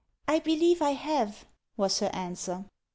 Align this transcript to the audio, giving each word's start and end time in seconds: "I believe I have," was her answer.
"I 0.27 0.39
believe 0.39 0.81
I 0.81 0.93
have," 0.93 1.45
was 1.77 1.99
her 1.99 2.09
answer. 2.11 2.65